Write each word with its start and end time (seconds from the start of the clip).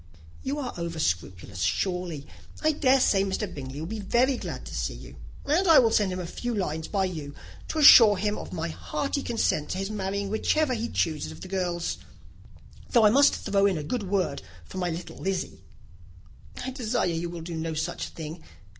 "You 0.41 0.57
are 0.57 0.73
over 0.77 0.97
scrupulous, 0.97 1.61
surely. 1.61 2.25
I 2.63 2.71
dare 2.71 2.99
say 2.99 3.23
Mr. 3.23 3.45
Bingley 3.45 3.79
will 3.81 3.85
be 3.85 3.99
very 3.99 4.35
glad 4.35 4.65
to 4.65 4.73
see 4.73 4.95
you; 4.95 5.15
and 5.45 5.67
I 5.67 5.77
will 5.77 5.91
send 5.91 6.11
a 6.11 6.25
few 6.25 6.55
lines 6.55 6.87
by 6.87 7.05
you 7.05 7.35
to 7.67 7.77
assure 7.77 8.17
him 8.17 8.35
of 8.35 8.51
my 8.51 8.69
hearty 8.69 9.21
consent 9.21 9.69
to 9.69 9.77
his 9.77 9.91
marrying 9.91 10.31
whichever 10.31 10.73
he 10.73 10.89
chooses 10.89 11.31
of 11.31 11.41
the 11.41 11.47
girls 11.47 11.99
though 12.89 13.05
I 13.05 13.11
must 13.11 13.35
throw 13.35 13.67
in 13.67 13.77
a 13.77 13.83
good 13.83 14.09
word 14.09 14.41
for 14.65 14.79
my 14.79 14.89
little 14.89 15.17
Lizzy." 15.17 15.59
"I 16.65 16.71
desire 16.71 17.05
you 17.05 17.29
will 17.29 17.41
do 17.41 17.53
no 17.53 17.75
such 17.75 18.07
thing. 18.09 18.43